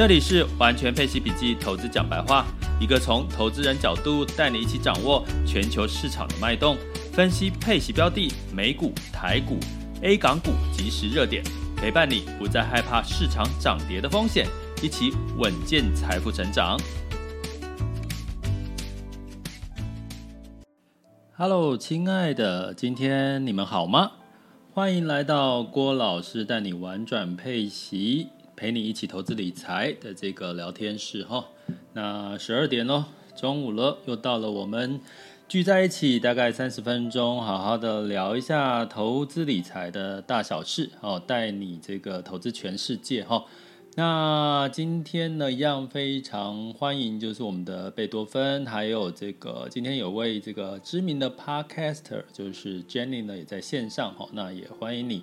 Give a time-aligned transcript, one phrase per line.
[0.00, 2.46] 这里是完全配息笔记投资讲白话，
[2.80, 6.74] 一个从投资人角度带你一起掌握全球市场的脉动，
[7.12, 9.58] 分析配息标的、美股、台股、
[10.00, 11.44] A 港股即时热点，
[11.76, 14.46] 陪伴你不再害怕市场涨跌的风险，
[14.82, 16.80] 一起稳健财富成长。
[21.36, 24.12] Hello，亲爱的，今天你们好吗？
[24.72, 28.28] 欢迎来到郭老师带你玩转配息。
[28.60, 31.46] 陪你一起投资理财的这个聊天室哈，
[31.94, 35.00] 那十二点喽，中午了，又到了我们
[35.48, 43.46] 聚在一起大概三十分钟，好好的聊一下投资理财的大小事哦，带你这个投资全世界哈。
[43.96, 55.22] 那今天呢，一样非常欢迎，就是我们的贝多芬，还有这个今天有位这个知名的 Podcaster，就是 Jenny 呢，也在线上哈，那也欢迎你。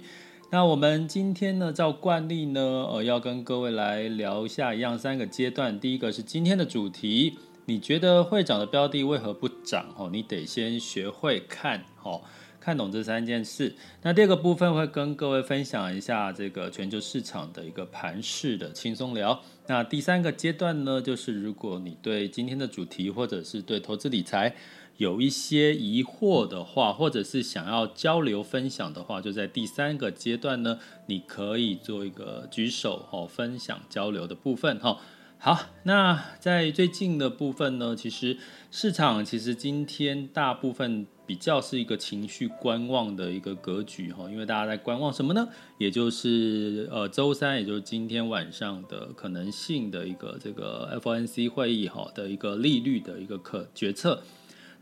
[0.50, 5.78] 那我们今天呢，照惯例呢，呃，要跟各位来聊一下一样三个阶段。
[5.78, 9.94] 第一个是今天的主题，你觉得会涨的标的为何不涨？
[9.98, 12.22] 哦，你得先学会看，哦，
[12.62, 13.76] 看懂这三件事。
[14.02, 19.42] 那第二个部分会跟各位分享一下这个全球市场的一个盘势的轻松聊。
[19.68, 24.56] 那第三个阶段呢，就是如果你对今天的主题或者是对投资理财，
[24.98, 35.00] 有一些疑惑的话，或者是想要交流分享的话，就在第三个阶段呢，你可以做一个举手哦，分享交流的部分哈。
[35.40, 38.38] 好，那在最近的部分呢，其实
[38.72, 45.48] 市场其实今天大部分比较是一个情绪观望的一个格局哈，因为大家在观望什么呢？
[45.78, 54.24] 也就是呃周三，也就是今天晚上的可能性的一个这个 FOMC 会议哈的一个利率的一个可决策。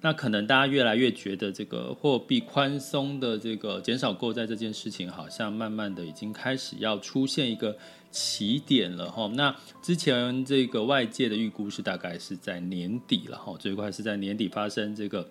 [0.05, 7.75] 那可能大家越来越觉得这个货币宽松的这个减少购债这件事情，好像慢慢的已经开始要出现一个
[8.11, 9.27] 起点了哈。
[9.33, 15.27] 那之前这个外界的预估是大概是在年底了哈，最快是在年底发生这个。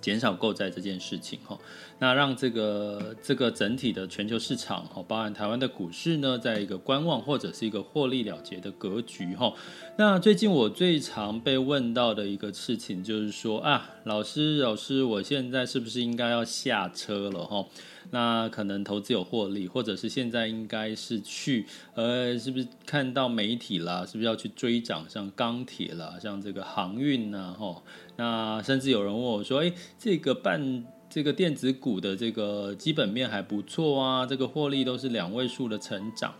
[0.00, 1.58] 减少购债这件事情哈，
[1.98, 9.52] 那让这个这个整体的全球市场哈，包含台湾的股市呢，在一个观望或者是一个获利了结的格局哈。
[9.96, 17.66] 那最近我最常被问到的一个事情就是说啊，老师老师，我现在是不是应该要下车了哈？
[18.10, 24.04] 那可能投资有获利，或者是现在应该是去呃，是不是看到媒体啦？
[24.06, 27.54] 是不是要去追涨，像钢铁啦，像这个航运呐？
[27.58, 27.82] 哈，
[28.16, 36.34] 那甚至有人问我说：“诶，这个办这个电子股的这个基本面还不错啊，这个获利都是两位数的成长，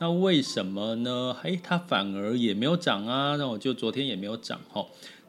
[0.00, 1.36] 那为什么呢？
[1.42, 3.36] 诶，它反而也没有涨啊？
[3.36, 4.86] 那我就昨天也没有涨哈。”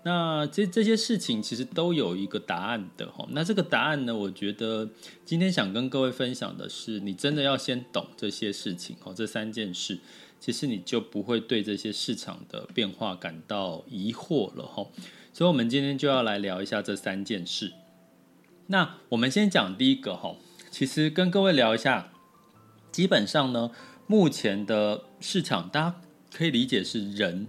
[0.07, 3.27] 那这这些事情其实都有一个答案的哈。
[3.31, 4.87] 那这个答案呢，我觉得
[5.25, 9.97] 今天想跟各位分享的是，你真的要先懂这些事情哦，这三件事，
[10.39, 14.85] 其实你就不会对这些市场的变化感到疑惑了哈。
[15.33, 17.73] 所以，我们今天就要来聊一下这三件事。
[18.67, 20.35] 那我们先讲第一个哈，
[20.69, 22.11] 其实跟各位聊一下，
[22.91, 23.71] 基本上呢，
[24.05, 26.01] 目前的市场大家
[26.31, 27.47] 可以理解是人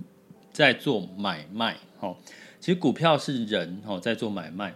[0.54, 2.16] 在做买卖哈。
[2.66, 4.74] 其实股票是人哦在做买卖，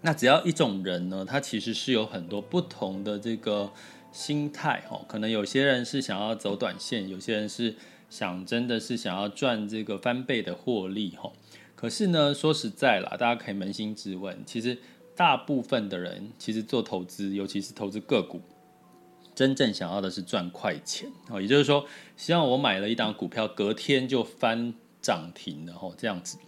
[0.00, 3.70] 那只要一种人呢，他其实是有很多不同的这个
[4.10, 5.04] 心态哦。
[5.06, 7.76] 可能有些人是想要走短线，有些人是
[8.08, 11.30] 想真的是想要赚这个翻倍的获利哦。
[11.74, 14.78] 可是呢，说实在啦，大家可以扪心自问，其实
[15.14, 18.40] 大部分的人其实做投资，尤其是投资个股，
[19.34, 21.38] 真正想要的是赚快钱哦。
[21.38, 21.84] 也就是说，
[22.16, 24.72] 希望我买了一档股票，隔天就翻
[25.02, 26.38] 涨停了哦，这样子。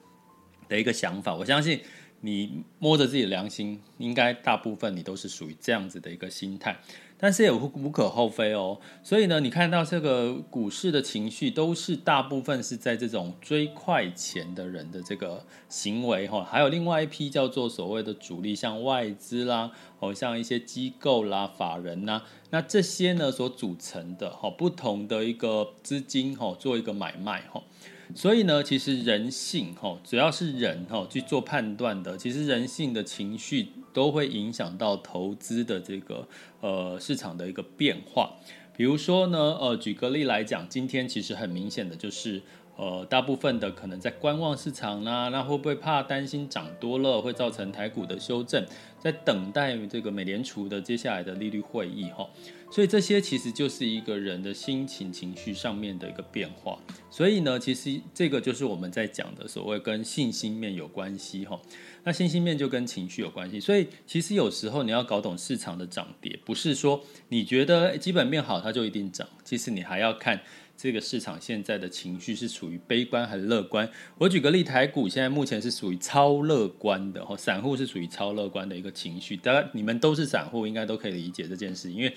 [0.68, 1.80] 的一个想法，我相信
[2.20, 6.78] 你摸着自己的良心，应该大部分你都是属于这样子的一个心态，
[7.18, 8.80] 但是也无可厚非哦。
[9.02, 16.42] 所以呢，你看到这个股市的情绪，都是大部分是在这种追快钱的人的这个行为哈。
[16.42, 27.62] 还有另外一批叫做所谓的主力，像外资啦，哦，像一些机构啦、法人呐，那这些呢所组成的哈，不同的一个资金哈，做一个买卖哈。
[28.12, 36.26] 所以呢，其实人性哈，只要是人哈去做判断的，其实人性的情绪都会影响到投资的这个
[36.60, 38.34] 呃市场的一个变化。
[38.76, 42.42] 比如说呢，呃，举个例来讲，今天其实很明显的就是。
[42.76, 48.66] 呃，大部分的可能在观望市场啦，那会不会怕担心涨多了会造成台股的修正，
[48.98, 52.28] 在等待这个美联储的接下来的利率会议哈，
[52.74, 56.76] 所以这些其实就是一个人的心情情绪上面的一个变化，
[57.08, 61.56] 所以呢，其实这个就是我们在讲的所谓跟信心面有关系哈，
[62.02, 70.40] 那信心面就跟情绪有关系，所以其实有时候你要搞懂市场的涨跌，不是说你觉得基本面好它就一定涨，其实你还要看。
[70.76, 73.88] 这个市场现在的情绪是属于悲观还是乐观？
[74.18, 79.36] 我举个例，台股现在目前是属于超乐观的，哈，散户是属于超乐观的一个情绪。
[79.36, 82.12] 当然，你们都是散户，应该都可以理解这件事，因为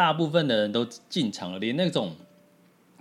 [0.00, 2.16] 大部分的人都进场了，连那种。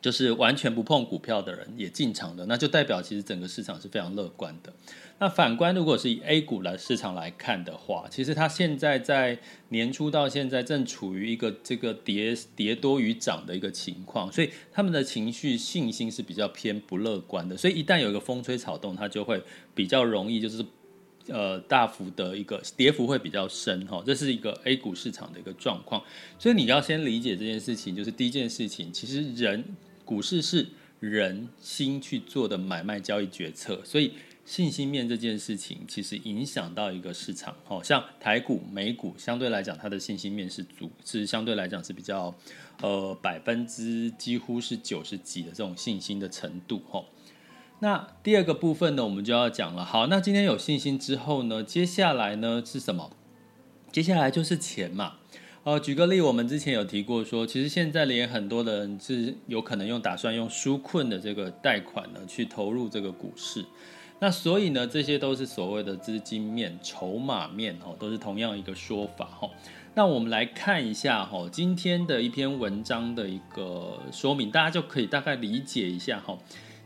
[0.02, 4.72] 就是完全不碰股票的人也进场的，那就代表其实整个市场是非常乐观的。
[5.18, 9.38] 那反观，如果是以 A 股来市场来看的话，其实它现在在
[9.68, 17.58] 年初到现在正处于一个这个跌跌多于涨的一个情况，所以他们的情绪信心是比较偏不乐观的。
[17.58, 19.44] 所以一旦有一个风吹草动，它就会
[19.76, 20.66] 比较容易就是
[21.30, 24.04] 呃大幅的一个跌幅会比较深哈。
[24.06, 26.04] 这是一个 A 股市场的一个状况。
[26.38, 29.64] 所以你要先理解这件事情，就是第一件事情，其实人。
[30.06, 30.68] 股市是
[31.00, 34.12] 人心去做的买卖交易决策，所以
[34.44, 37.56] 信心面这件事情其实影响到一个市场。
[37.64, 42.34] 好像台股、美股相对来讲，它的信心面是足，是相对来讲是比较
[42.82, 46.82] 呃百分之几乎是九十几的这种信心的程度。
[46.90, 47.06] 哈，
[47.82, 49.86] 那第二个部分呢，我们就要讲了。
[49.86, 53.12] 好，那今天有信心之后呢，接下来呢是什么？
[53.92, 55.14] 接下来就是钱嘛。
[55.64, 63.66] 呃，举个例，我们之前有提过说，其实现在连很多的人是有可能用打算用纾困的这个贷款呢去投入这个股市，
[64.20, 69.50] 那所以呢，这些都是所谓的资金面、筹码面哦，都是同样一个说法哈。
[69.96, 76.38] 那我们来看一下哈，今天的一篇文章的一个说明，大家就可以大概理解一下哈，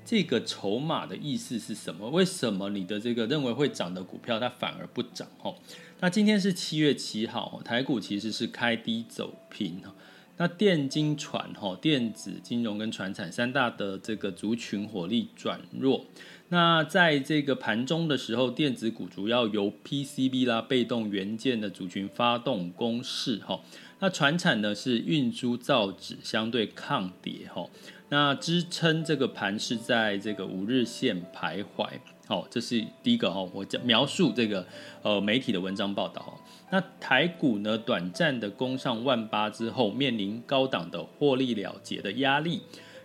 [0.05, 2.09] 这个筹码的意思是什么？
[2.09, 5.53] 为什么你的这个认为会涨的股票它反而不涨哈？
[5.99, 9.93] 那今天是七月七号，台股其实是开低走平哈。
[10.35, 16.05] 那电金传哈，电子金融跟船产三大的这个族群火力转弱。
[16.53, 23.59] 那在这个盘中的时候，电子股主要由 PCB 啦、被动元件的族群发动攻势哈。
[23.97, 27.67] 那传产呢是运输造纸相对抗跌哈。
[28.09, 31.89] 那支撑这个盘是在这个五日线徘徊。
[32.27, 34.63] 好，这是第一个哈，我讲描述这个
[35.01, 36.39] 呃媒体的文章报道。
[36.69, 42.61] 那台股呢，短暂的攻上万八之后，面临高档的获利了结的压力。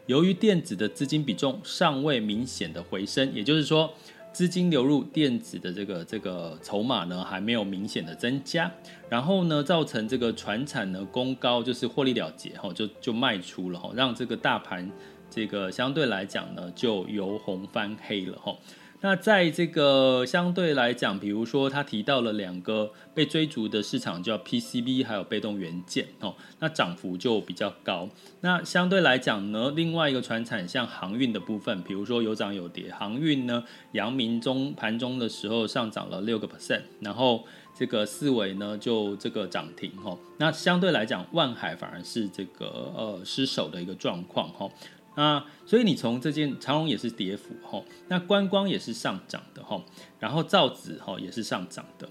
[0.08, 3.92] 由于电子的资金比重尚未明显的回升，也就是说，
[4.32, 8.72] 资金流入电子的这个这个筹码呢，还没有明显的增加。
[9.10, 14.90] 然后呢，造成这个船产呢攻高，就是获利了结哈，就就卖出了哈，让这个大盘
[15.28, 18.56] 这个相对来讲呢，就由红翻黑了哈。
[19.00, 28.08] 那在这个相对来讲，比如说他提到了两个被追逐的市场，叫 PCB 还有被动元件哦，那涨幅就比较高。
[28.40, 33.62] 那相对来讲呢，另外一个船产像航运的部分，比如说有涨有跌，航运呢，
[33.92, 37.44] 阳明中盘中的时候上涨了六个 percent，然后
[37.76, 40.18] 这个四维呢就这个涨停哦。
[40.38, 44.68] 那相对来讲，万海反而是这个呃失守的一个状况哈。
[45.18, 49.82] 啊，所以你从这件长荣也是跌幅哈，那观光也是上涨的哈，
[50.20, 52.08] 然后造纸哈也是上涨的，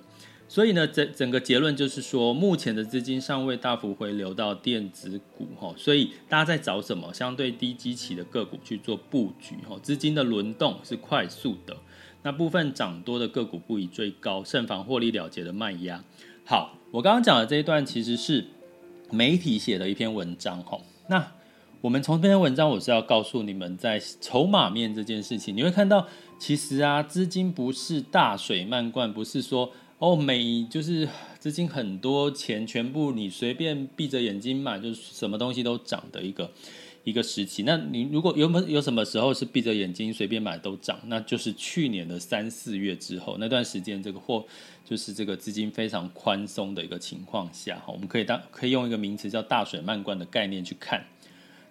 [0.49, 11.77] 所以呢，整整个结论就是说，目前的资金尚未大幅回流到电子股哈，所以大家在找什么相对低基期的个股去做布局哈，资金的轮动是快速的，
[12.23, 16.03] 那部分涨多的个股不宜追高，慎防获利了结的卖压。
[16.43, 18.45] 好，我刚刚讲的这一段其实是
[19.09, 21.31] 媒体写的一篇文章哈，那。
[21.79, 26.07] 我们从这篇文章，我是要告诉你们，在筹码面这件事情，你会看到，
[26.39, 31.07] 其实啊，资金不是大水漫灌，不是说哦，每就是
[31.37, 36.51] 资金很多钱，全部你随便闭着眼睛买，就是什么东西都涨的一个
[37.03, 37.61] 一个时期。
[37.61, 44.43] 那你如果有没有什么时候是闭着眼睛随便买都涨，那就是去年的三四月之后那段时间，这个货
[44.83, 51.05] 就是这个资金非常宽松的一个情况下，我们可以当可以用一个名词叫大水漫灌的概念去看。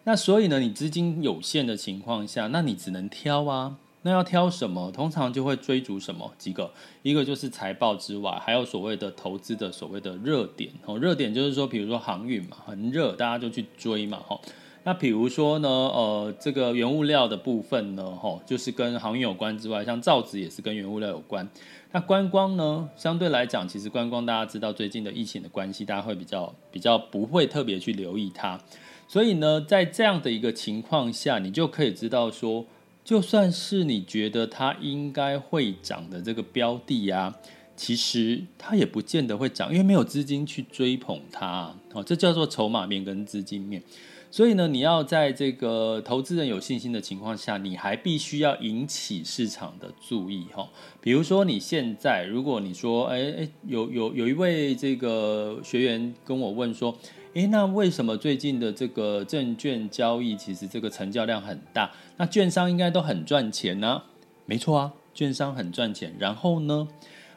[0.08, 3.76] 那所以呢，你资金有限的情况下，那你只能挑啊。
[4.02, 4.92] 那要挑什么？
[4.92, 6.70] 通常就会追逐什么几个？
[7.02, 10.96] 一个就是财报之外，还有所谓的投资的所谓的热点哦。
[10.96, 14.20] 热点就是说，比如说航运嘛，很热，大家就去追嘛。
[14.24, 14.40] 哈，
[14.84, 21.48] 那比如说呢，呃，这个原物料的部分呢，哈，就是跟航运有关之外，像造纸也是跟原物料有关。
[21.90, 28.60] 那观光呢，相对来讲，其实观光大家知道最近的疫情的关系，大家会比较比较不会特别去留意它。
[29.08, 32.66] 所以呢，在这样的一个情况下，你就可以知道说，
[33.04, 37.36] 就算是你觉得它应该会涨的这个标的啊，
[37.76, 41.74] 其实它也不见得会涨，因为没有资金去追捧它。
[41.92, 43.82] 哦，这叫做筹码面跟资金面。
[44.28, 50.68] 所以呢，你要在这个投资人有信心的情况下，你还必须要引起市场的注意哈。
[51.00, 56.94] 比如说，你现在如果你说，哎哎，有有有一位这个学员跟我问说，
[57.36, 61.92] 哎，那为什么最近的这个证券交易其实这个成交量很大？
[62.16, 64.04] 那券商应该都很赚钱呢？
[64.46, 66.14] 没错啊，券商很赚钱。
[66.18, 66.88] 然后呢？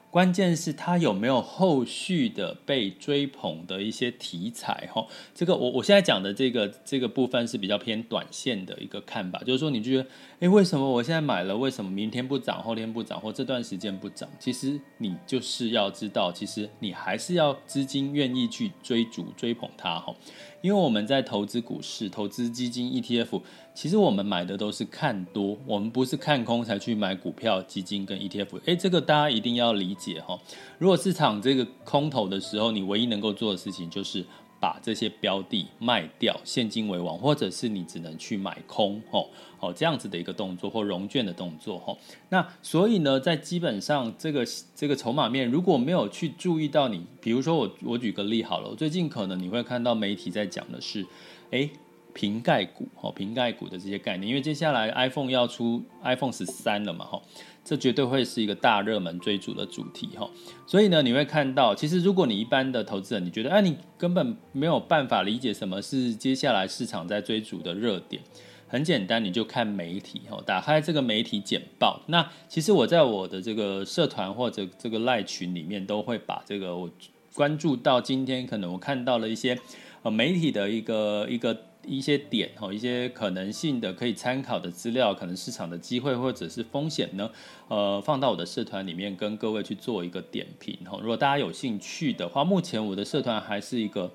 [0.09, 5.05] 关键是它有没有后续的被追捧的一些题材哈？
[5.35, 10.07] 这个我我现在讲的这个这个部分是比较偏短线的一个看法，就是说你觉得，
[10.39, 14.29] 诶，为什么我现在买了，为什么明天不涨，后天不涨，或这段时间不涨？
[14.39, 20.15] 其实你就是要知道，其实你还是要资金愿意去追逐追捧它哈。
[20.61, 23.41] 因为我们在投资股市、投资基金、ETF，
[23.73, 28.61] 其实我们买的都是看多，我们不是看空才去买股票、基金跟 ETF。
[28.63, 30.39] 诶，这个大家一定要理解哈。
[30.77, 34.25] 如果市场这个空头的时候，你唯一能够做的事情就是。
[34.59, 41.97] 把这些标的卖掉，现金为王，或者是你只能去买空，吼，哦，这样子的一个动作或融券的动作，吼。
[42.29, 51.05] 那所以呢，在基本上这个这个筹码面如果没有去注意到你，比如说我我举个例好了，我最近可能你会看到媒体在讲的是，
[51.51, 51.69] 诶。
[52.11, 57.21] 瓶盖股，哦，瓶盖股的这些概念，因为接下来 iPhone 要出 iPhone 十三了嘛，哈，
[57.69, 60.27] 这绝对会是一个大热门追逐的主题，哈，
[60.65, 68.23] 所以呢，你会看到，其实如果你一般的投资人，你觉得，哎，你根本没有办法理解什么是接下来市场在追逐的热点，
[68.67, 76.89] 很简单，你就看媒体，哈，打开这个媒体简报，那其实我在我的这个社团或者这个赖群里面，都会把这个我
[77.35, 79.55] 关注到今天可能我看到了一些
[80.01, 81.68] 呃媒体的一个一个。
[81.89, 87.31] 一些点哈，一些可能性的可以参考的资料，可能市场的机会或者是风险呢，
[87.67, 90.99] 呃，放到我的社团里面跟各位去做一个点评哈。
[91.01, 94.11] 如果大家有兴趣的话，目前我的社团还是一个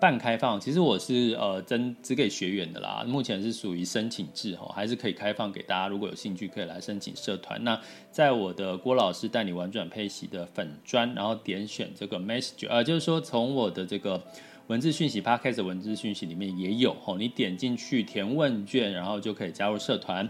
[0.00, 7.62] 半开放，其实我是呃真只给学员的啦，目前是属于申请制哈，还是可以开放给大家，如果有兴趣可以来申请社团。
[7.62, 7.78] 那
[8.10, 14.22] 在我的郭老师带你玩转配息的粉砖，然后点选这个 message，呃，就是说从我的这个。
[14.68, 20.26] 文字讯息，Podcast 文字讯息里面也有吼，你点进去填问卷，然后就可以加入社团。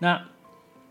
[0.00, 0.22] 那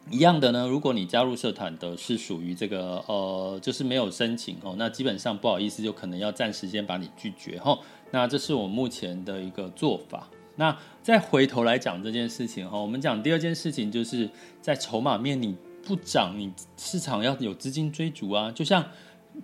[0.09, 7.77] 一样的呢，如果你加入社团的是属于这个呃，就是没有申请哦，那基本上不好意思，就可能要暂时先把你拒绝吼。
[8.09, 10.27] 那这是我目前的一个做法。
[10.55, 14.27] 那再回头来讲这件事情哈，我们讲第二件事情，就是
[14.61, 18.83] 在筹码面你不涨，你市场要有资金追逐啊，就像。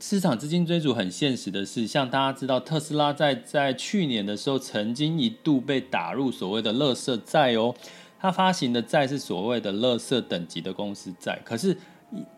[0.02, 7.74] 市场资金追逐很现实的是，像大家知道，特斯拉在在去年的时候，曾经一度被打入所谓的“垃圾债”哦，
[8.20, 11.40] 它发行的债是所谓的“垃圾等级”的公司债。
[11.46, 11.78] 可是，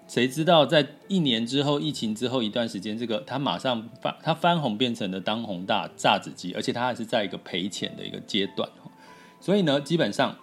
[0.07, 8.69] 谁知道在一年之后，疫情之后一段时间，这个它马上翻，它翻红变成了当红大炸子鸡，而且它还是在一个赔钱的一个阶段。
[9.39, 10.35] 所以呢，基本上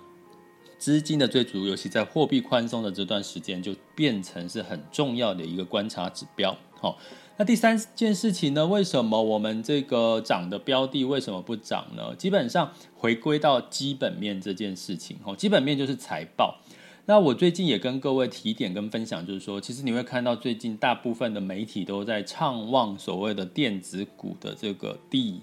[0.78, 6.56] 资金的追逐，尤其在货币宽松的这段时间，就变成是很重要的一个观察指标。
[6.84, 6.98] 好，
[7.38, 8.66] 那第三件事情呢？
[8.66, 12.14] 为什么我们这个涨的标的为什么不涨呢？
[12.14, 16.58] 基本上回归到基本面这件事情，哦，基本面就是财报。
[17.06, 25.40] 那我最近也跟各位提点跟分享，就是说，其实你会看到最近大部分的媒体都在畅望所谓的电子股的这个第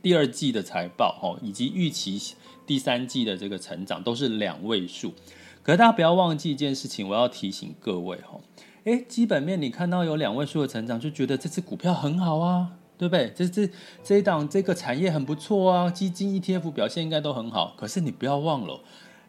[0.00, 2.18] 第二季的财报，哦，以及预期
[2.66, 5.12] 第三季的这个成长都是两位数。
[5.62, 8.40] 可是大家不要忘记一件事情，我要提醒各位，哦。
[8.84, 13.32] 诶，基本面你看到有两位数的成长，就觉得这支股票很好啊，对不对？
[13.34, 13.70] 这这
[14.02, 17.74] 这一档这个产业很不错啊，基金 ETF 表现应该都很好。
[17.76, 18.80] 可是你不要忘了，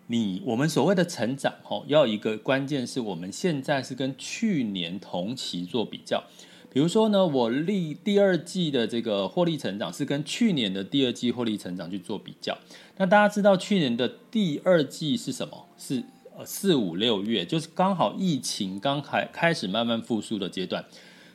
[0.07, 6.23] 你我们所谓的成长，哦，要一个关键是我们现在是跟去年同期做比较。
[6.71, 12.57] 比如说呢，我立第二季的这个获利成长是跟去年的第二季获利成长去做比较。
[12.97, 15.67] 那大家知道去年的第二季是什么？
[15.77, 16.03] 是。
[16.45, 20.83] 四五六月就是刚好疫情刚开开始慢慢复苏的阶段，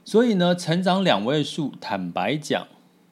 [0.04, 2.66] 所以呢，成长两位数，坦白讲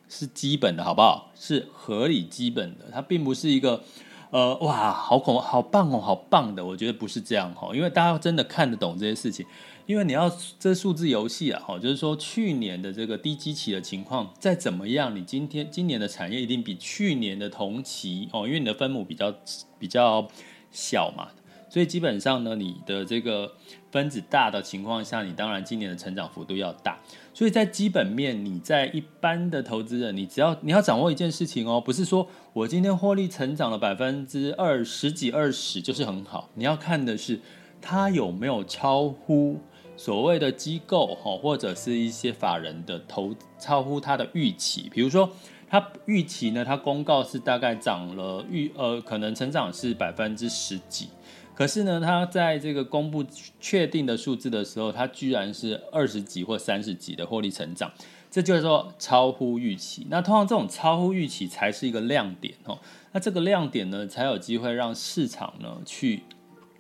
[0.09, 1.31] 是基本的，好不好？
[1.35, 3.83] 是合理基本的，它并不是一个
[4.31, 9.47] 呃，哇，好恐，好棒哦，好棒的，我觉得不是这样哈，因为大家真的看得懂这些事情，
[9.87, 19.33] 因为你要这数字游戏啊，哈，就是说去年的这个低基期的情况再怎么样，你今天今年的产业一定比去年的同期哦，因为你的分母比较
[19.79, 20.27] 比较
[20.73, 21.29] 小嘛。
[21.77, 23.53] 所以基本上呢，你的这个
[23.91, 26.99] 分子大的情况下，你当然今年的成长幅度要大。
[27.35, 37.39] 所以在基本面，你在一般的投资人，你只要你要掌握一件事情哦，不是说我今天获利成长了百分之二十几二十就是很好，你要看的是
[37.83, 39.61] 它有没有超乎
[39.99, 45.29] 所谓的机构哈，或者是一些法人的投超乎它的预期，比如说。
[45.69, 51.09] 它预期呢，它公告是大概涨了预呃，可能成长是百分之十几，
[51.57, 53.25] 可是呢，它在这个公布
[53.59, 57.91] 确定的数字的时候，它居然是二十几或三十几的获利成长，
[58.31, 60.07] 这就是说超乎预期。
[60.11, 62.79] 那通常这种超乎预期才是一个亮点哦，
[63.13, 66.25] 那这个亮点呢，才有机会让市场呢去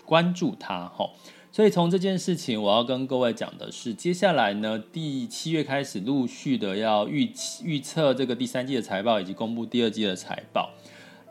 [0.04, 1.11] 关注它哈。
[1.50, 7.33] 所以从这件事情，我要跟各位讲的是，接下来呢，第七月开始陆续的要预
[7.64, 10.75] 预测这个第三季的财报，以及公布第二季的财报。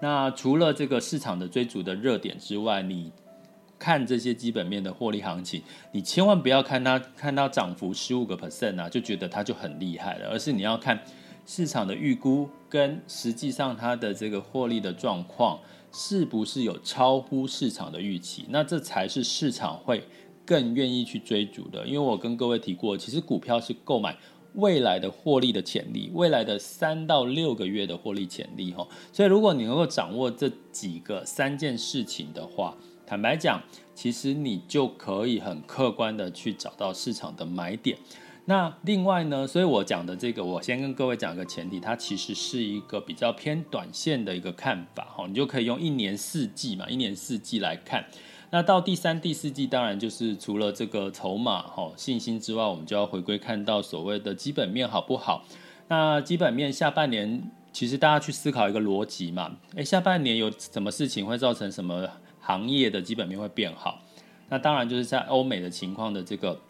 [0.02, 3.12] 那除了这个市场的追逐的热点之外，你
[3.86, 5.62] 看这些基本面的获利行情，
[5.92, 11.00] 你千万不要看它看到涨幅十五个 percent 啊，就觉得它就很厉害了，而是你要看
[11.46, 15.60] 市场的预估跟实际上它的这个获利的状况。
[15.98, 18.46] 是不是有超乎市场的预期？
[18.50, 20.04] 那这才是市场会
[20.46, 21.88] 更愿意去追逐的。
[21.88, 24.18] 因为我跟各位提过，其实股票是购买
[24.56, 28.86] 未来的获利的潜力，未来的三到六个月的获利潜力哈。
[29.14, 32.76] 所以如果你能够掌握这几个三件事情的话，
[33.06, 33.62] 坦白讲，
[33.94, 37.98] 其实你就可以很客观的去找到市场的买点。
[38.48, 48.06] 那另外呢，所以我讲的这个，我先跟各位讲一个前提，它其实是一个比较偏短线的一个看法哈，你就可以用一年四季嘛，一年四季来看。
[48.52, 55.44] 那到第三、第四季，当然就是除了这个筹码哈信心之外，我们就要回归看到所谓的基本面好不好。
[55.88, 62.08] 那基本面下半年，其实大家去思考一个逻辑嘛，诶，下半年有什么事情会造成什么
[62.46, 64.02] 行业的基本面会变好？
[64.50, 66.62] 那当然就是在欧美的情况的这个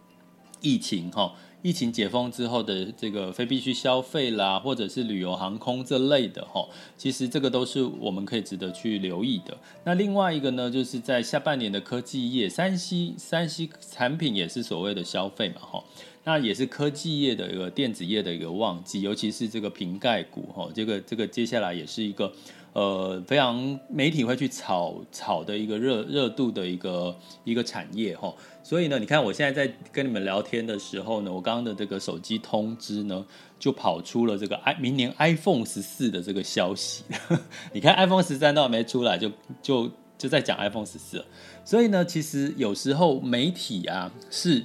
[0.62, 1.36] 疫情哈。
[1.62, 6.64] 疫情解封之后的这个非必需消费啦，或者是旅游航空这类的哈，
[6.96, 9.58] 其实这个都是我们可以值得去留意的。
[9.84, 15.84] 那另外一个呢，就是在下半年的科技业，三 C 三 C 产品也是所谓的消费嘛哈，
[16.24, 22.32] 那也是科技业的一个电子业的一个旺季，尤其是这个瓶盖股哈，这个这个接下来也是一个。
[22.76, 33.26] 呃，非常媒体会去炒炒的一个热热度的一个一个产业哈，所以呢，你看我现在在跟你们聊天的时候呢，我刚刚的这个手机通知呢，
[33.58, 37.06] 就跑出了这个 i 明年 iPhone 十四的这个消息。
[37.72, 41.24] 你看 iPhone 十三都还没出来，就就就在讲 iPhone 十四。
[41.64, 44.62] 所以呢，其实有时候媒体啊是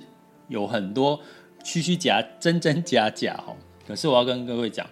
[0.48, 1.20] 有很多
[1.62, 3.56] 虚虚假真真假假哈。
[3.86, 4.84] 可是我要跟各位讲。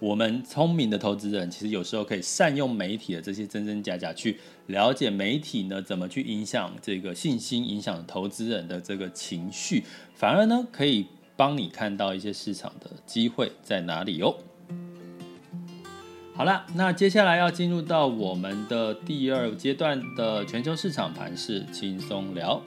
[0.00, 14.34] 我们聪明的投资人，其实有时候可以善用媒体的这些真真假假，去了解媒体呢怎么去影响这个信心，影响投资人的这个情绪，反而呢可以帮你看到一些市场的机会在哪里哦。
[16.34, 22.60] 好了，那接下来要进入到我们的第二阶段的全球市场盘势轻松聊。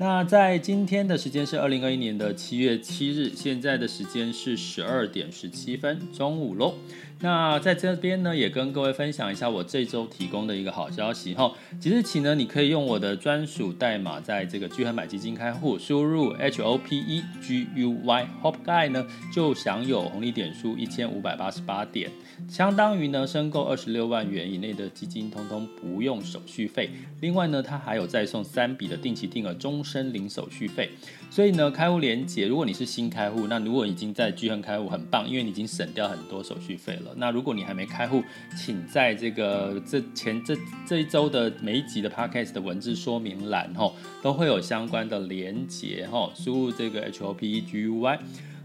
[0.00, 6.74] 那在今天的时间是二零二一年的七月七日，现在的时间是十二点十七分，中午喽。
[7.22, 11.52] 那在这边呢，也跟各位分享一下我这周提供的一个好消息哈。
[11.78, 22.10] 即日起呢，你可以用我的专属代码，在这个巨恒买基金开户，输入 H O P E G U Y HopGuy 呢，就享有红利点数一千五百八十八点，
[22.48, 26.88] 相当于呢申购二十六万元以内的基金，通通不用手续费。
[27.20, 30.88] 另外呢，它还有再送三笔的定期定额，终身零手续费。
[31.30, 37.09] 所以呢，开户连结，如果你是新开户，那如果已经在巨恒开户，很棒，因为你已经省掉很多手续费了。
[37.16, 38.22] 那如果你还没开户，
[38.56, 48.18] 请在这个这前这这一周的每一集的 Podcast 的文字说明栏吼，都会有相关的连接吼，输入这个 H O P E G U Y。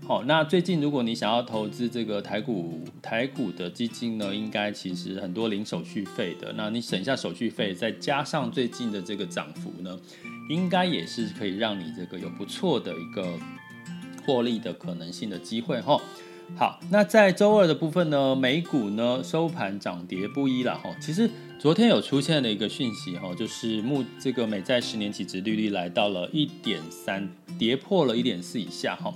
[0.08, 10.00] 好，那最近如果你想要投资这个台股台股的基金呢，应该其实很多零手续费的，那你省下手续费，再加上最近的这个涨幅呢，
[10.48, 13.28] 应该也是可以让你这个有不错的一个
[14.28, 16.00] 获利的可能性的机会哈。
[16.58, 20.90] 好，那在周二的部分呢，美股呢收盘涨跌不一了哈。
[21.02, 21.30] 其实
[21.60, 27.28] 昨天有出现了一个讯息哈，就是目这个美债十年期值利率来到了一点三，
[27.60, 29.14] 跌破了一点四以下哈。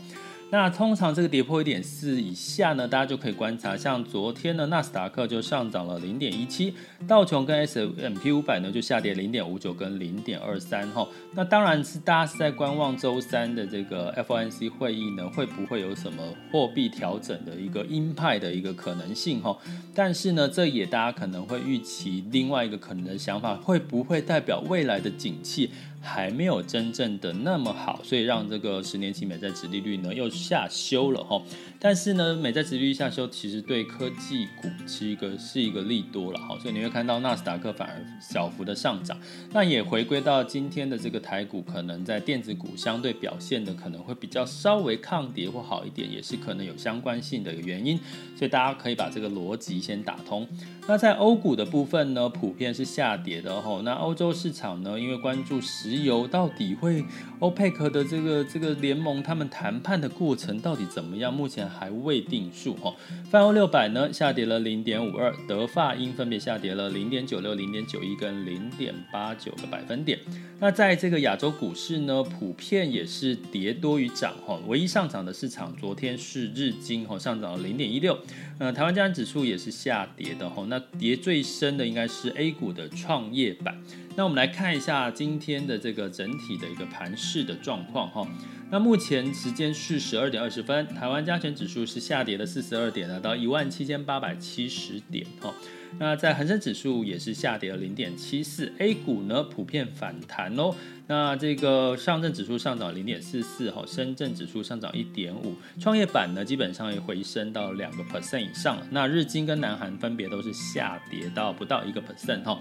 [0.51, 6.73] 那通常这个跌破一点四以下呢，大家就可以观察，像昨天呢，纳斯达克就上涨了零点一七，
[7.07, 11.07] 道琼跟 S M P 五百呢就下跌零点五九跟零点二三哈。
[11.35, 19.55] 那当然是大家是在观望周三的这个 FOMC 会议呢，会不会有什么货币调整的一个鹰派的一个可能性哈？
[19.93, 25.69] 但是呢，这也大家可能会预期另外一个可能的想法，会不会代表未来的景气？
[26.01, 31.41] 还没有真正的那么好，所以让这个十年期美债殖利率呢又下修了哈。
[31.81, 36.57] 但是呢，美债殖利率下修其实对科技股是一个是一个利多了哈。
[36.59, 39.17] 所以你会看到纳斯达克反而小幅的上涨，
[39.53, 47.97] 那也回归到今天的这个台股，可能在电子股相对表现的可能会比较稍微抗跌或好一点，也是可能有相关性的一个原因。
[48.35, 50.45] 所以大家可以把这个逻辑先打通。
[50.87, 53.81] 那在欧股的部分呢，普遍是下跌的哈。
[53.85, 57.05] 那欧洲市场呢，因为关注石油到底会
[57.39, 62.93] 欧佩克的这个这个联盟他们谈判的过程到底怎么样，目前还未定数哈。
[63.29, 70.19] 泛欧六百呢下跌了零点五二，德法英分别下跌了零点九六、零点九一跟零点八九个百分点。
[70.59, 74.59] 那在这个亚洲股市呢，普遍也是跌多于涨哈。
[74.67, 78.17] 唯一上涨的市场，昨天是日经哈，上涨了零点一六。
[78.59, 80.65] 呃，台湾加权指数也是下跌的哈。
[80.67, 83.81] 那跌最深的应该是 A 股的创业板。
[84.17, 88.27] 那我们来看一下今天的这个整体的一个盘势的状况哈。
[88.69, 95.53] 那目前时间是十二点二十分，台湾加权指数是下跌了四十二点，来到一万七千八百七十点哈。
[95.97, 100.73] 那在恒生指数也是下跌了零点七四，A 股呢普遍反弹哦。
[101.07, 108.77] 那这个上证指数上涨零点四四哈，深圳指数上涨一点五，创业板呢基本上也回升到两个 percent 以上。
[108.91, 112.59] 那日经跟南韩分别都是下跌到不到一个 percent 哈，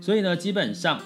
[0.00, 0.98] 所以呢基本上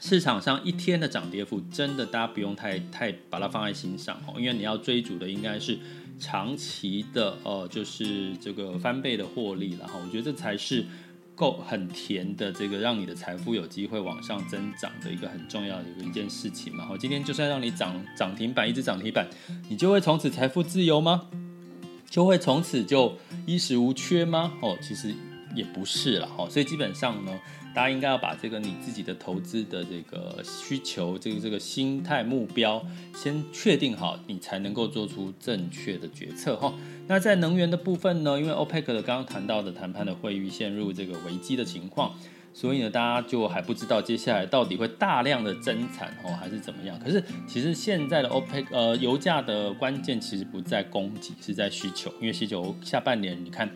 [0.00, 5.76] 市场上一天的涨跌幅真的大家不用太太把它放在心上哈，因为你要追逐的应该是
[6.18, 10.84] 长期的呃就是这个翻倍的获利了哈，我觉得这才是。
[11.34, 16.84] 够很甜的这个，让你的财富有机会往上增长的一个很重要的一个一件事情嘛。
[16.84, 19.26] 好，今天就算让你涨涨停板，一直涨停板，
[19.68, 21.26] 你就会从此财富自由吗？
[22.08, 24.52] 就会从此就衣食无缺吗？
[24.60, 25.12] 哦，其实
[25.56, 26.46] 也不是了哈。
[26.50, 27.32] 所以基本上呢，
[27.74, 36.72] 大家应该要把这个你自己的投资的这个需求，这个这个心态目标先确定好，你才能够做出正确的决策哈。
[37.08, 42.14] 那在能源的部分呢，因为 OPEC 的刚刚谈到的谈判的会议陷入这个危机的情况。
[42.54, 46.98] 所以呢，大家就还不知道接下来到底会大量的增产哦，还是怎么样？
[46.98, 52.12] 可是其实现在的 OPEC 呃油价的关键其实不在供给，是在需求。
[52.20, 53.66] 因为需求下半年你看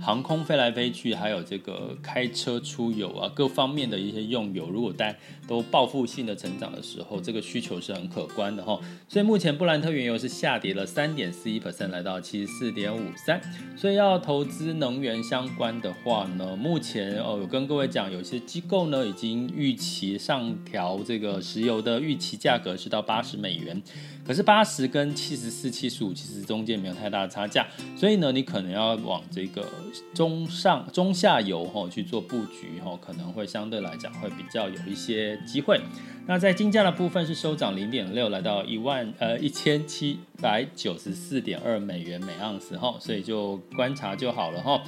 [0.00, 8.76] 航空飞来飞去，还有这个开车出游啊，各方面的一些用油，如果大家都报复性的成长的时候，这个需求是很可观的哈。
[9.08, 13.40] 所以目前布兰特原油是下跌了三点四一 percent，来到七十四点五三。
[13.76, 18.24] 所以要投资能源相关的话呢，目前哦有跟各位讲有。
[18.24, 23.82] 些机构呢，已经预期上调这个石油的预期价格是到八十美元，
[24.26, 29.68] 可是八十跟七十四、七十五其实中间没有太大的差价，所以呢，你可能要往这个
[30.14, 35.80] 中上、中下游哈去做布局哈，可能会相对来讲会比较有一些机会。
[36.26, 44.82] 那在金价的部分是收涨零点六，来到一万呃一千七百九十四点二美元每盎司哈，所以就观察就好了哈。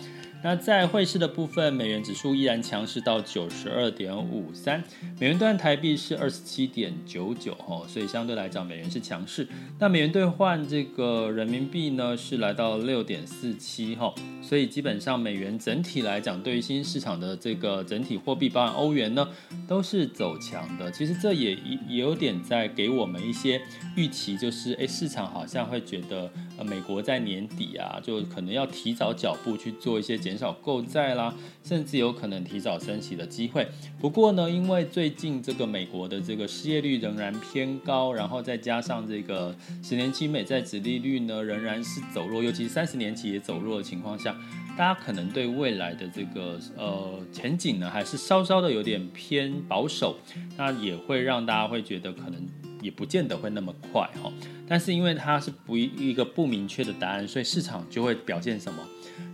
[0.47, 4.81] 那在汇市的部分，美元指数依然强势到九十二点五三，
[5.19, 9.49] 美元兑台币是二十七点九九哈，所以相对来讲美元是强势。
[9.81, 19.29] 那美元兑换这个人民币呢是来到六点四七哈，所以基本上美元整体来讲，对于新市场的这个整体货币，包含欧元呢，
[19.67, 20.89] 都是走强的。
[20.93, 23.61] 其实这也也有点在给我们一些
[23.97, 30.36] 预期，就是诶，市场好像会觉得呃美国在年底啊，就可能要提早脚步去做一些减。
[30.37, 33.66] 减少购债啦，甚至有可能提早升息的机会。
[33.99, 44.37] 不过呢，因为最近这个美国的这个失业率仍然偏高，然后再加上这个十年期美债殖利率呢仍然是走弱，尤其三十年期也走弱的情况下，
[44.77, 50.18] 大家可能对未来的这个呃前景呢还是稍稍的有点偏保守，
[50.59, 52.46] 那也会让大家会觉得可能
[52.83, 54.31] 也不见得会那么快哈。
[54.68, 58.83] 但是因为它是不一个不明确的答案，所以市场就会表现什么？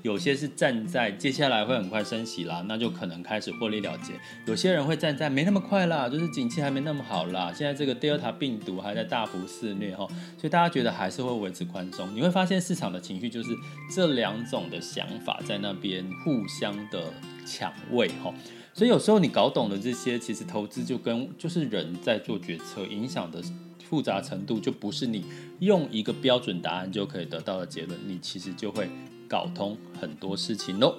[0.02, 4.14] 有些是站在接下来会很快升息啦，那就可能开始获利了结；
[4.46, 7.52] 有些人会站在没那么快啦，就是景气还没那么好啦。
[7.54, 12.14] 现在这个 Delta 病毒还在大幅肆虐哈，所以大家觉得还是会维持宽松。
[12.14, 13.50] 你会发现市场的情绪就是
[13.94, 17.12] 这两种的想法在那边互相的
[17.46, 18.32] 抢位哈。
[18.74, 23.42] 所以有时候你搞懂了这些，其实投资就跟就是人在做决策，影响的。
[23.90, 25.22] 复杂程度就不是你
[25.58, 28.88] 用一个标准答案就可以得到的结论，你其实就会
[29.32, 30.94] 搞通很多事情喽。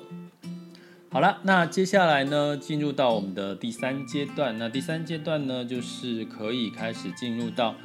[1.12, 4.58] 好了，那接下来呢，进入到我们的第三阶段。
[4.58, 7.76] 那第三阶段呢，就是可以开始进入到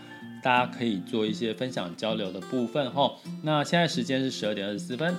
[0.42, 3.12] 大家可以做一些分享交流的部分哈。
[3.42, 5.14] 那现在时间是十二点二十四分。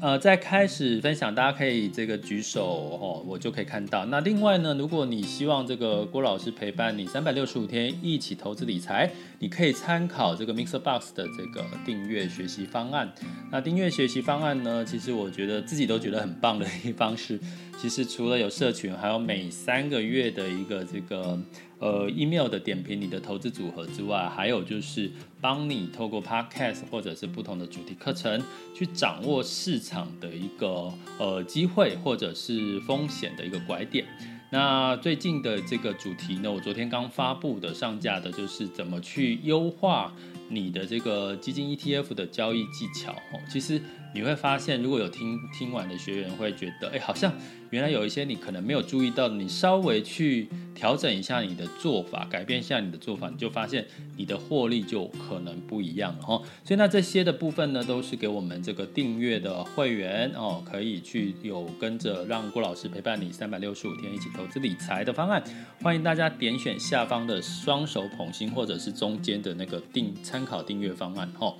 [0.00, 2.64] 呃，在开始分享，大家可以这个举手
[3.00, 4.04] 哦，我就可以看到。
[4.06, 13.10] 那另外呢，如果你希望这个郭老师陪伴你三百六十五天一起投资理财，你可以参考这个 MixerBox 的这个订阅学习方案。
[13.50, 17.40] 那订阅学习方案呢，其实我觉得自己都觉得很棒的一方式。
[17.78, 21.38] 其实除了有社群，还有每三个月的一个这个
[21.78, 25.10] 呃 email 的点评你的投资组合之外，还有就是
[25.40, 28.42] 帮你透过 podcast 或者是不同的主题课程，
[28.74, 34.04] 去掌握市场的一个呃机会或者是风险的一个拐点。
[34.50, 40.14] 那最近的这个主题呢，我昨天刚发布的上架的就是怎么去优化
[40.48, 43.12] 你的这个基金 ETF 的交易技巧。
[43.12, 43.80] 哦，其实。
[44.14, 47.30] 你会发现，如果有听听完的学员会觉得，哎，好像
[47.76, 53.84] 原来有一些你可能没有注意到，你稍微去调整一下你的做法，改变一下你的做法，你就发现
[54.16, 56.42] 你的获利就可能不一样了哈。
[56.64, 65.44] 所以那这些的部分呢，都是给我们这个订阅的会员哦，可以去有跟着让郭老师陪伴你三百六十五天一起投资理财的方案。
[65.82, 71.54] 欢迎大家点选下方的双手捧心，或者是中间的那个订参考订阅方案哈，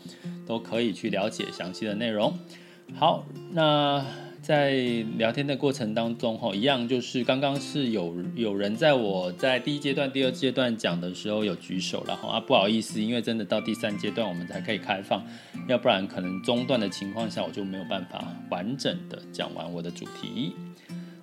[0.46, 2.32] 都可以去了解详细的内容。
[2.94, 4.02] 好，那
[4.46, 4.74] 在
[5.18, 15.20] 聊天的过程当中，哈，一样就是刚刚是有有人在我在第一阶段、第二阶段讲的时候有举手了，哈啊，不好意思，因为真的到第三阶段我们才可以开放，
[15.66, 20.52] 要不然可能中断的情况下我就没有办法完整的讲完我的主题。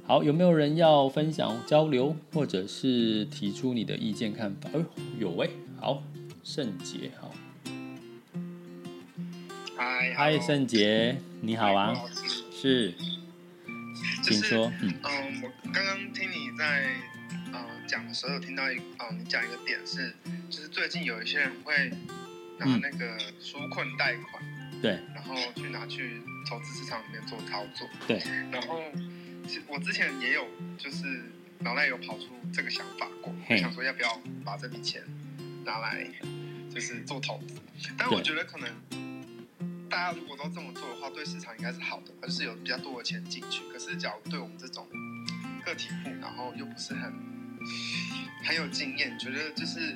[0.05, 4.69] 好，有没有人要分享交流，或者是提出你的意见看法？
[4.73, 4.83] 哎，
[5.17, 6.03] 有喂，好，
[6.43, 7.31] 圣杰，好。
[9.77, 11.95] 嗨，嗨，圣杰，你好啊，
[12.63, 12.93] 是，
[14.23, 16.95] 请说，嗯，嗯，我刚刚听你在
[17.51, 20.15] 呃讲的时候，有听到一，哦，你讲一个点是，
[20.49, 21.91] 就是最近有一些人会
[22.57, 24.41] 拿那个纾困贷款，
[24.81, 28.81] 对，然后去拿去投资市场里面做操作，对，然后
[29.45, 30.47] 其实我之前也有，
[30.77, 31.21] 就是
[31.59, 35.03] 脑袋有跑出这个想法过，我想说要不要把这笔钱
[35.65, 36.07] 拿来
[36.73, 37.43] 就是做投
[37.77, 39.12] 资，但我觉得可能。
[39.93, 43.61] 大家如果都这么做的话，对市场应该是好的，而是有比较多的钱进去。
[43.71, 44.87] 可是，假如对我们这种
[45.63, 47.13] 个体户，然后又不是很
[48.43, 49.95] 很有经验，觉得就是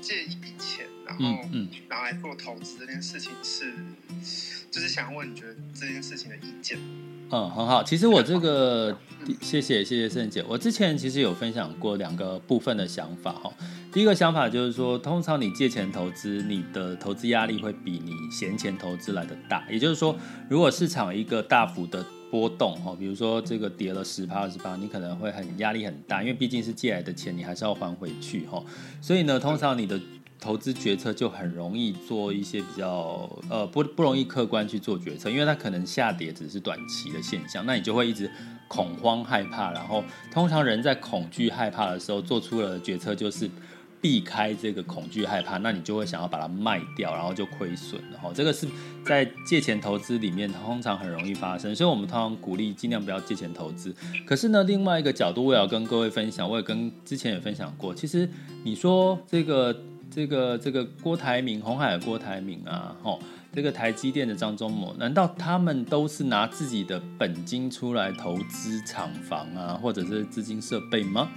[0.00, 1.22] 借一笔钱，然后
[1.88, 3.72] 拿来做投资这件事情是，
[4.70, 6.78] 就是想问你觉得这件事情的意见？
[7.32, 7.84] 嗯，很好。
[7.84, 8.98] 其实我这个，
[9.40, 10.44] 谢谢谢谢圣姐。
[10.48, 13.52] 我之前其实有分享过两个部分的想法哈。
[13.92, 19.64] 第一个想法就是说，通常你借钱投资，你的投资压力会比你闲钱投资来的大。
[19.70, 28.62] 也就是说，如果市场一个大幅的波动，哈，比如说这个跌了十趴二十趴，你可能会很压力很大，因为毕竟是借来的钱，你还是要还回去，哈。
[29.00, 30.00] 所以呢，通常你的
[30.38, 38.30] 投资决策就很容易做一些比较，呃，不不容易客观去做决策，因为它可能下跌只是短期的现象，那你就会一直
[38.68, 43.50] 恐慌害怕，然后通常人在恐惧害怕的时候做出了决策就是。
[44.00, 48.30] 避开这个恐惧害怕，那你就会想要把它卖掉，然后就亏损了哈。
[48.34, 48.66] 这个是
[49.04, 53.94] 在借钱投资里面通常很容易发生，所以我们通常鼓励尽量不要借钱投资。
[54.24, 58.28] 可是呢，另外一个角度我也要跟各位分享，我也跟之前也分享过，其实
[58.64, 63.20] 你说这个这个这个郭台铭、红海的郭台铭啊，吼，
[63.52, 71.30] 这个台积电的张忠谋，难道他们都是拿自己的本金出来投资厂房啊，或者是资金设备吗？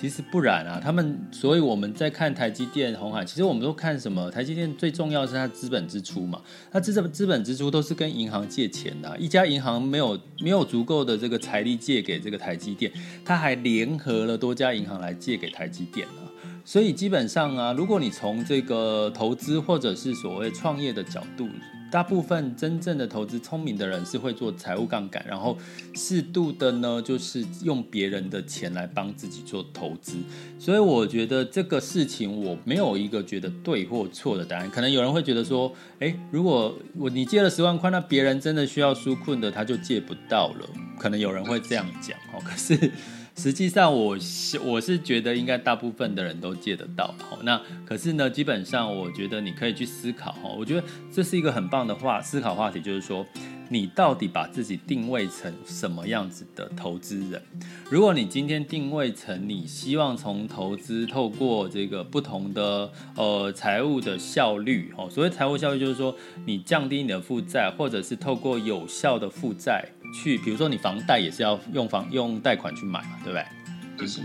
[0.00, 4.30] 其实不然啊，他们，所以我们在看台积电、鸿海，其实我们都看什么？
[4.30, 12.92] 台积电最重要是它资本支出嘛，它资本资本支出都是跟银行借钱的，一家银行没有没有足够的这个财力借给这个台积电，
[13.24, 16.30] 它还联合了多家银行来借给台积电啊，
[16.64, 21.48] 所以基本上啊，如果你从这个投资或者是所谓创业的角度。
[21.90, 25.56] 大部分真正的投资聪明的人是会做财务杠杆，然后
[25.94, 30.16] 适度的呢，就是用别人的钱来帮自己做投资。
[30.58, 34.70] 所以我觉得这个事情我没有一个觉得对或错的答案。
[34.70, 40.68] 可能有人会觉得说，诶，如果我你借了十万块，那别人真的需要纾困的，他就借不到了。
[40.98, 42.90] 可能有人会这样讲哦，可是。
[43.38, 47.14] 实际上我，是我是觉得应该大部分的人都借得到。
[47.44, 50.50] 那可是呢，基本上我觉得你可以去思考哈。
[50.58, 53.24] 我觉得这是一个很棒的话思考话题，就是说，
[53.68, 57.40] 你到底把自己定位成什么样子的投资人？
[57.88, 66.12] 如果你今天定位成你希望从投资透过这个不同的呃财务的效率，哦，所谓财务效率就是说
[66.44, 73.44] 你降低你的负债，或者是透过有效的负债去，比如说你房贷也是要用房用贷款去买嘛，对不对？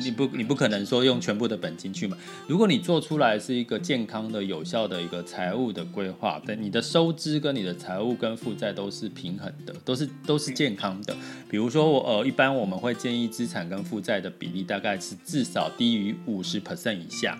[0.03, 2.15] 你不，你不可能说用全部的本金去买。
[2.47, 11.17] 如果你做出来是一个健康的、有效的一个财务的规划，对你的收支跟你的财务跟负债都是平衡的，都是都是健康的。
[11.49, 17.35] 比如说，我呃，一般我们会建议资产跟负债的比例大概是至少低于五十 percent 以下。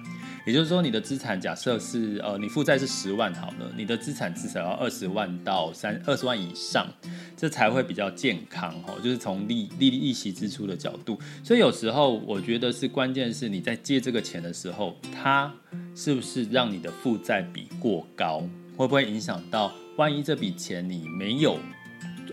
[0.45, 6.85] 也就是说，你的资产假设是呃，你负债是十万好了，你的资产至少要二十万到三二十万以上，
[7.37, 8.99] 这才会比较健康哦。
[9.01, 15.49] 就是从利利利息支出的角度，所以有时候我觉得是关键是你在借这个钱的时候，它
[15.95, 18.43] 是不是让你的负债比过高，
[18.75, 21.57] 会不会影响到万一这笔钱你没有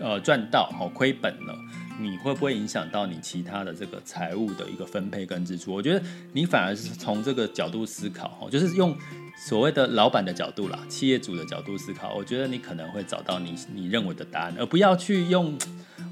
[0.01, 1.55] 呃赚到哦，亏本了。
[2.01, 5.73] 你会不会影响到你其他的这个财务的一个分配跟支出？
[5.73, 6.01] 我觉得
[6.33, 8.97] 你反而是从这个角度思考，就是用
[9.47, 12.13] 所谓的老板的角度啦，企业主的角度思考。
[12.13, 15.57] 我觉得你可能会找到你你认为的答案，而不要去用。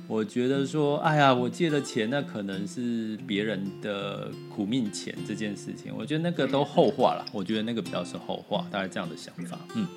[0.08, 7.23] 我觉得说，哎呀，我借的钱那可能是别人的苦命钱这件事情，我觉得那个都后话了。
[7.32, 9.60] 我觉得那个比较是后话，大概这样的想法。
[9.75, 9.88] 嗯，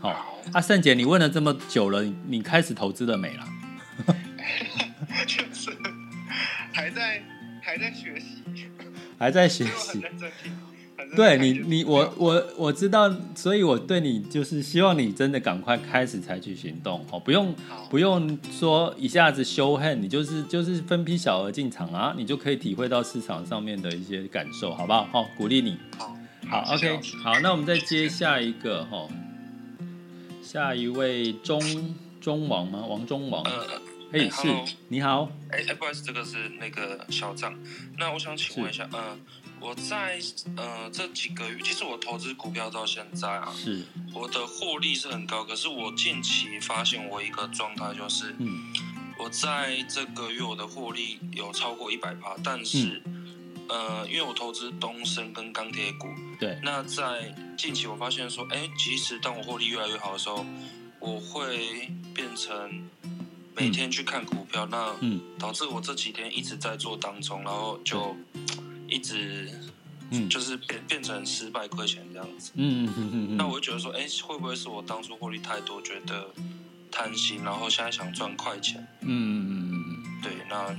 [0.00, 3.48] 好，阿盛姐，你问了这么久了，你你开始投资了没啦？
[6.74, 7.22] 就是还在
[7.60, 8.42] 还在学习，
[9.18, 10.02] 还在学习。
[11.16, 17.54] 对你，你我我我知道，所以我对你就是希望你真的赶快开始采取行动哦，不用
[17.90, 25.04] 不用说一下子修恨，你就是就是分批小额进场啊，你就可以体会到市场上面的一些感受，好不好？
[25.12, 25.76] 好，鼓励你。
[25.96, 26.16] 好，
[26.48, 29.06] 好，OK，好，那我们再接下一个哈，
[30.42, 31.60] 下一位中
[32.20, 32.84] 中王吗？
[32.88, 33.44] 王中王。
[34.14, 35.28] 哎，欸、是，Hello 你好。
[35.50, 37.52] 哎哎，不好意思，这个是那个小张。
[37.98, 39.18] 那我想请问一下，嗯、呃，
[39.58, 40.20] 我在
[40.56, 43.82] 呃这几个月，其实我投资股票到现在啊，是，
[44.14, 45.44] 我的获利是很高。
[45.44, 48.72] 可是我近期发现我一个状态就是，嗯，
[49.18, 53.02] 我在这个月我的获利有超过一百趴，但是，
[53.68, 56.06] 嗯、呃，因为我投资东升跟钢铁股，
[56.38, 60.46] 对，那在近期我发现说，哎，即使当我获利越来越好的时候，
[61.00, 62.88] 我会变成。
[63.56, 64.94] 每天去看股票，那
[65.38, 68.16] 导致我这几天一直在做当中，然后就
[68.88, 69.48] 一直，
[70.28, 72.50] 就是变变成失败亏钱这样子。
[72.56, 73.36] 嗯嗯嗯嗯。
[73.36, 76.28] 那我就觉得说，哎，会不会是我当初获利太多，觉得
[76.90, 78.84] 贪心，然后现在想赚快钱？
[79.02, 80.20] 嗯嗯嗯嗯。
[80.22, 80.74] 对，那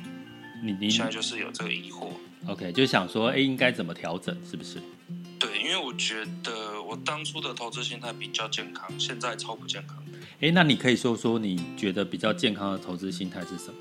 [0.62, 2.12] 你你现在就是有这个疑惑。
[2.48, 4.36] OK，就想说，哎，应该怎么调整？
[4.50, 4.82] 是不是？
[5.40, 9.98] 对，因为我觉得我当初的投资心态比较健康，现在超不健康。
[10.41, 13.76] 哎，那你可以说说你觉得比较健康的投资心态是什么？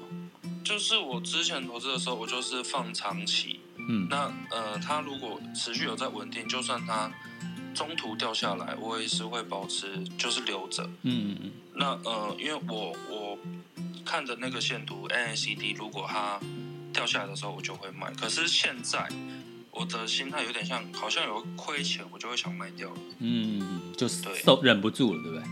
[0.63, 3.61] 就是我之前投资的时候，我就是放长期。
[3.77, 7.11] 嗯，那呃，它如果持续有在稳定，就算它
[7.75, 10.85] 中途掉下来，我也是会保持，就是留着。
[11.03, 11.53] 嗯嗯嗯。
[11.75, 13.39] 那呃，因为我我
[14.07, 16.39] 看的那个线图 NACD，如果它
[16.93, 18.11] 掉下来的时候，我就会卖。
[18.15, 19.07] 可是现在
[19.73, 22.91] 我的心态有点像，好像有亏钱，我就会想卖掉。
[23.19, 25.45] 嗯，就是受忍不住了，对不对？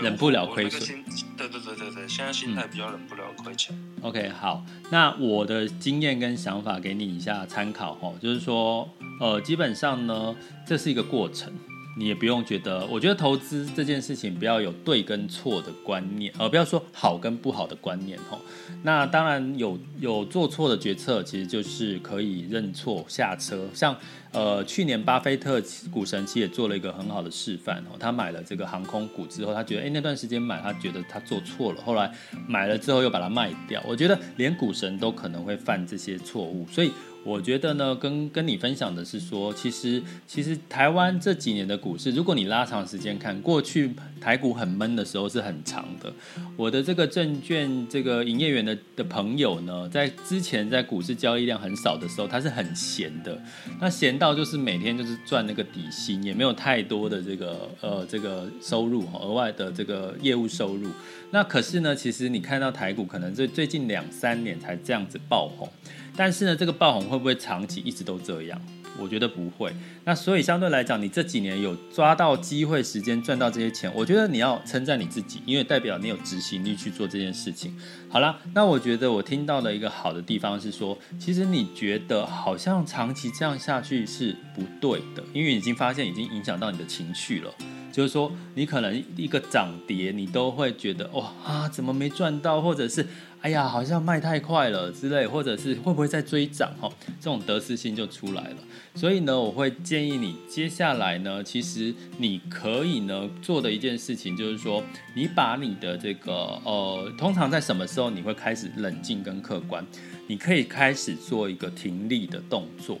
[0.00, 1.04] 忍不了亏损，
[1.36, 3.76] 对对对对对，现在心态比较忍不了亏钱。
[3.96, 8.88] 嗯、OK，好，那我的经验跟想法给你一下参考哦，就是说，
[9.20, 10.34] 呃，基本上呢，
[10.66, 11.52] 这是一个过程。
[11.96, 18.40] 你也不用觉得，我觉得投资这件事情不要有对跟错的观念，而不要说好跟不好的观念吼。
[18.82, 23.68] 那当然有有做错的决策，其实就是可以认错下车。
[23.74, 23.96] 像
[24.32, 32.10] 呃去年巴菲特股神其实也做了一个很好的示范哦，他买了这个航空股之后，他觉得诶那段时间买，他觉得他做错了，后来
[32.48, 33.82] 买了之后又把它卖掉。
[33.86, 36.90] 我觉得连股神都可能会犯这些错误，所以。
[37.24, 46.12] 我觉得呢，跟跟你分享的是说，其实其实台湾这几年的股市，如果你拉长时间看，过去台股很闷的时候是很长的。
[46.56, 53.40] 我的这个证券这个营业员的的朋友呢，在之前在股市交易量很少的时候，他是很闲的。
[53.80, 60.88] 那闲到就是每天就是赚那个底薪，也没有太多的这个呃这个收入，额外的这个业务收入。
[61.30, 65.68] 那可是呢，其实你看到台股可能最最近两三年才这样子爆红。
[66.16, 68.60] 但是呢，这个爆红会不会长期一直都这样？
[68.98, 69.72] 我觉得不会。
[70.04, 77.74] 那所以相对来讲，你这几年有抓到机会、时间赚到这些钱，我觉得你要称赞你自己，因为代表你有执行力去做这件事情。
[78.10, 87.50] 好了，那我觉得我听到的一个好的地方是说，其实你觉得好像长期这样下去是不对的，因为已经发现已经影响到你的情绪了。
[87.90, 93.06] 就是说，你可能一个涨跌，你都会觉得哇啊，怎么没赚到，或者是
[93.42, 96.88] 哎呀，好像卖太快了之类，或者是会不会再追涨哈，
[97.20, 98.56] 这种得失心就出来了。
[98.94, 104.80] 所以呢，我会建议你接下来呢，其实你可以呢做的一件事情就是说，
[105.16, 106.32] 你把你的这个
[106.64, 109.84] 呃，通常在什么时候你会开始冷静跟客观？
[110.28, 112.96] 你可以开始做一个停利的动作，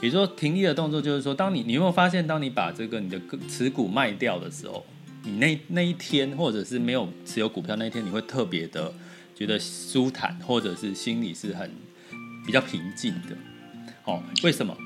[0.00, 4.82] 也就是说，停利的动作就是说，当你你有没有发现，当你把这个你的持股卖掉的时候，
[5.22, 8.90] 你那那一天或者是没有持有股票那一天，你会特别的
[9.34, 11.70] 觉得舒坦，或者是心里是很
[12.46, 13.36] 比较平静的。
[14.04, 14.76] 哦，为什么？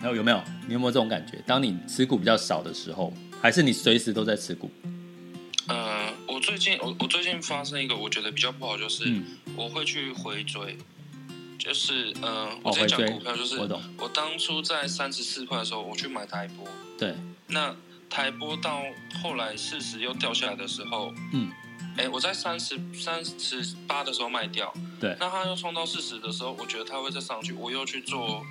[0.00, 0.42] 还有有没有？
[0.66, 1.42] 你有没有这种感觉？
[1.46, 4.70] 当你持股比较少的时候，还是你随时都在持股？
[5.68, 9.04] 呃，我最近我我最近发生一个我觉得比较不好，就是
[9.56, 10.76] 我会去回追。
[11.56, 16.66] 就是呃，我之前讲股票，就是我，我当初在三十四块的时候，我去买台波。
[16.98, 17.14] 对。
[17.46, 17.74] 那
[18.10, 18.82] 台波到
[19.22, 21.50] 后来四十又掉下来的时候，嗯，
[21.96, 24.72] 哎，我在三十三十八的时候卖掉。
[25.00, 25.16] 对。
[25.20, 28.44] 那它又冲到四十的时候，我觉得它会再上去，我又去做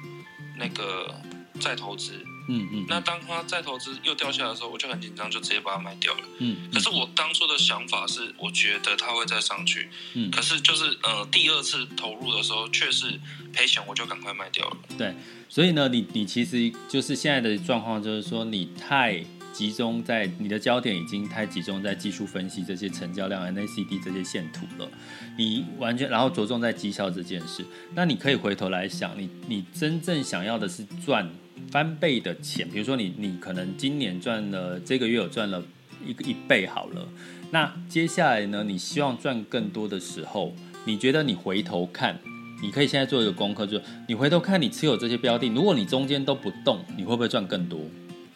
[0.57, 1.13] 那个
[1.59, 2.13] 再投资。
[2.49, 6.19] 嗯嗯，那当他再投资又掉下来的时候，我就很紧张，就直接把它卖掉了。
[6.39, 9.89] 嗯，可是我当初的想法是，我觉得它会再上去。
[10.13, 13.17] 嗯，可是就是呃，第二次投入的时候却是
[13.53, 14.77] 赔钱，我就赶快卖掉了。
[14.97, 15.15] 对，
[15.47, 19.23] 所以呢，你你其实就是现在的状况，就是说你太
[19.53, 24.89] 集中在你的焦点已经太集中在技术分析这些成交量、NACD 这些线图了，
[25.37, 27.63] 你完全然后着重在绩效这件事，
[27.95, 31.29] 那你可以回头来想，你你真正想要的是赚。
[31.71, 35.63] 翻倍的钱，比如说你你可能今年赚了，这个月有赚了
[36.05, 37.07] 一个一倍好了，
[37.51, 40.53] 那接下来呢，你希望赚更多的时候，
[40.85, 42.19] 你觉得你回头看，
[42.61, 47.79] 你可以现在做一个功课，就是你回头看你持有这些标的，如果你中间都不动，你会不会赚更多？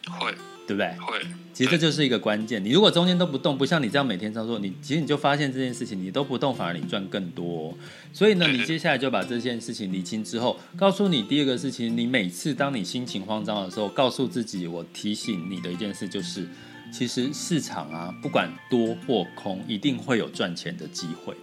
[0.08, 0.32] 会，
[0.68, 0.86] 对不对？
[1.00, 1.26] 会。
[1.54, 2.62] 其实这就是一个关键。
[2.62, 7.76] 你如果中间都不动，不像你这样每天操作，你其实你就发现这件事情你都不动，反而你赚更多。
[8.12, 16.46] 所以呢，你接下来就把这件事情理清之后，告诉你第二个事情，你每次当你心情慌张的时候，告诉自己，我提醒你的一件事就是，
[16.92, 21.34] 其实市场啊，不管多或空，一定会有赚钱的机会。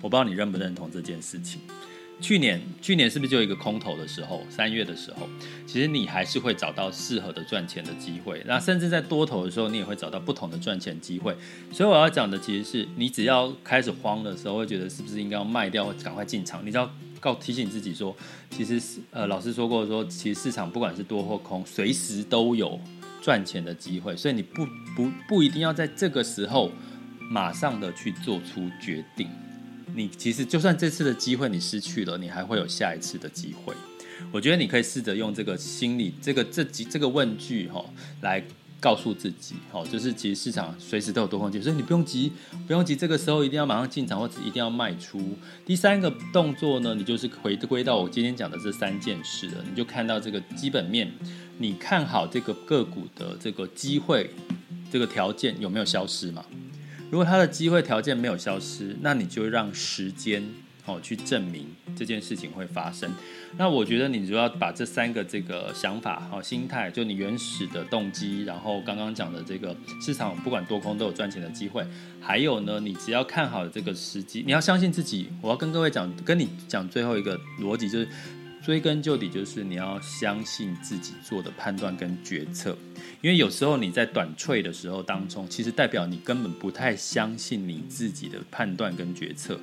[0.00, 1.60] 我不知道你认不认同这件事情。
[2.22, 4.40] 去年，去年是不是就有一个空头的时候？
[4.48, 5.28] 三月的时候，
[5.66, 8.40] 其实你还是会找到适合的赚钱的机会。
[8.46, 11.36] 那甚至在多头的时候，你也会找到不同的赚钱机会。
[11.72, 16.64] 所以我要讲的其实是，你只要开始慌的时候，会觉得是不是应该要卖掉，赶快进场？
[16.64, 18.16] 你只要告提醒自己说，
[18.50, 22.78] 其实是呃，老师说过说，其实市场不管是多或空，随时都有
[23.20, 24.16] 赚钱的机会。
[24.16, 24.64] 所以你不
[24.94, 26.70] 不不一定要在这个时候
[27.18, 29.28] 马上的去做出决定。
[29.94, 33.74] 你其实就算这次的机会你失去了，你还会有下一次的机会。
[34.30, 37.84] 我觉得你可以试着用这个心理，这个这几这个问句哈，
[38.20, 38.42] 来
[38.80, 42.32] 告诉自己，哦，就是其实市场随时都有多空机会，所以你不用急，
[42.66, 45.20] 不用急，这个时候一定要马上进场或者一定要卖出。
[45.66, 51.12] 第三个动作呢，你就是回归到我今天讲的这三件事了，你就看到这个基本面，
[51.58, 54.30] 你看好这个个股的这个机会，
[54.90, 56.44] 这个条件有没有消失嘛？
[57.12, 60.42] 如果它的机会条件没有消失，那你就让时间
[60.86, 63.12] 哦去证明这件事情会发生。
[63.58, 71.86] 那我觉得你只要把这三个这个想法、好心态，就你原始的动机，然后刚刚讲的这个市场不管多空都有赚钱的机会，
[72.18, 75.28] 还有呢，你只要看好这个时机，你要相信自己。
[75.42, 78.08] 我要跟各位讲，跟你讲最后一个逻辑就是。
[78.64, 82.78] 追根究底，就是你要相信自己做的判断跟决策，
[83.20, 89.58] 因为有时候你在短脆的时候当中，其实代表你根本不太相信你自己的判断跟决策，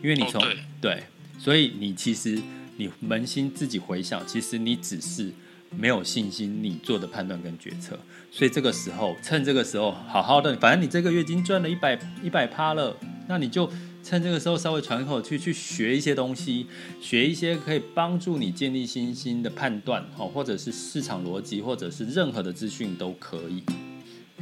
[0.00, 1.02] 因为你从、oh, 对，对，
[1.36, 2.40] 所以你其实
[2.76, 5.32] 你扪心自己回想，其实你只是
[5.76, 7.98] 没有信心你做的判断跟决策，
[8.30, 12.96] 所以这个时候趁这个时候好好的，反正你这个月已经赚了一百一百趴了，
[13.26, 13.68] 那你就。
[14.04, 16.66] 趁这个时候稍微喘口气，去学一些东西，
[17.00, 23.64] 学一些可以帮助你建立信心的判断，或者是市场逻辑，或者是任何的资讯都可以。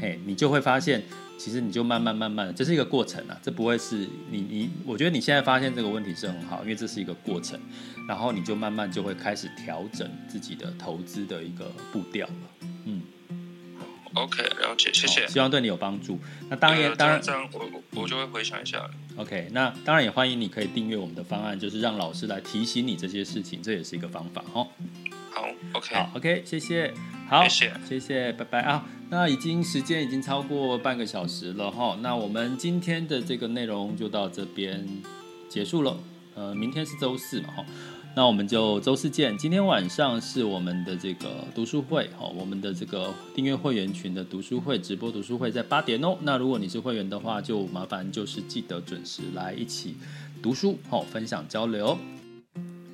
[0.00, 1.00] 嘿，你就会发现，
[1.38, 7.60] 其实你就慢慢慢慢的，这是一个过程啊，这不会是你你，我觉得你现在发现这个问题是很好，因为这是一个过程，
[8.08, 13.00] 然后你就慢慢就会开始调整自己的投资的一个步调了，嗯。
[14.14, 15.26] OK，了解，谢谢。
[15.26, 16.18] 希望对你有帮助。
[16.50, 17.66] 那当然，当然，这样我
[18.02, 18.90] 我就会回想一下了。
[19.16, 24.66] OK，那当然也欢迎你可以订阅我们的方案，就是让老师来提醒你这些事情，这也是一个方法哦。
[25.30, 26.92] 好，OK，好，OK，谢谢。
[27.28, 28.86] 好，谢谢，谢谢，拜拜啊。
[29.10, 34.86] 那已经时间已经超过半个小时了哈，那我们今天的这个内容就到这边
[35.48, 35.98] 结束了。
[36.34, 37.64] 呃，明天是周四嘛哈。
[38.14, 39.36] 那我们就周四见。
[39.38, 46.14] 今天晚上是我们的这个读书会，哦，我们的这个订阅会员群的读书会直播读书会在八点哦。
[46.20, 49.96] 那如果你是会员的话，就麻烦就是记得准时来一起
[50.42, 51.96] 读书，哦，分享交流。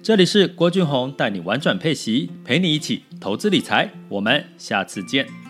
[0.01, 3.91] 这里是郭俊宏带你玩转配息，陪你一起投资理财。
[4.09, 5.48] 我们下次见。